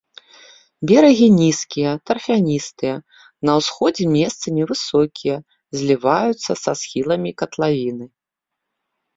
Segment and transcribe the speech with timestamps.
[0.91, 2.95] Берагі нізкія, тарфяністыя,
[3.49, 5.35] на ўсходзе месцамі высокія,
[5.81, 8.05] зліваюцца са схіламі катлавіны.